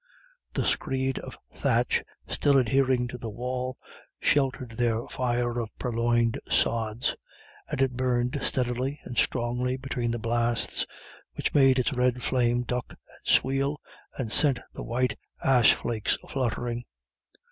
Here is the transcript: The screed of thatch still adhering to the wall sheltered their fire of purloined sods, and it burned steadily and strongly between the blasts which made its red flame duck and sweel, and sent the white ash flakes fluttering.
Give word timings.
The 0.53 0.65
screed 0.65 1.19
of 1.19 1.37
thatch 1.53 2.03
still 2.27 2.57
adhering 2.57 3.07
to 3.09 3.19
the 3.19 3.29
wall 3.29 3.77
sheltered 4.19 4.71
their 4.71 5.07
fire 5.09 5.59
of 5.59 5.69
purloined 5.77 6.39
sods, 6.49 7.15
and 7.69 7.79
it 7.83 7.91
burned 7.91 8.39
steadily 8.41 8.99
and 9.03 9.15
strongly 9.15 9.77
between 9.77 10.09
the 10.09 10.17
blasts 10.17 10.87
which 11.35 11.53
made 11.53 11.77
its 11.77 11.93
red 11.93 12.23
flame 12.23 12.63
duck 12.63 12.89
and 12.89 12.97
sweel, 13.27 13.77
and 14.17 14.31
sent 14.31 14.59
the 14.73 14.81
white 14.83 15.19
ash 15.43 15.75
flakes 15.75 16.17
fluttering. 16.27 16.83